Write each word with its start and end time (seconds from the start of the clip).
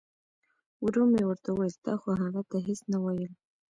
ورو 0.83 1.03
مې 1.11 1.21
ورته 1.25 1.49
وویل 1.51 1.75
تا 1.85 1.93
خو 2.01 2.09
هغه 2.21 2.41
ته 2.49 2.57
هیڅ 2.67 2.81
نه 2.91 2.97
ویل. 3.03 3.33